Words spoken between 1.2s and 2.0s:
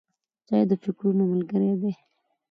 ملګری دی.